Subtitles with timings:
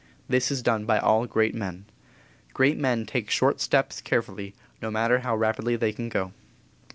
[0.27, 1.85] This is done by all great men.
[2.55, 6.33] Great men take short steps carefully, no matter how rapidly they can go.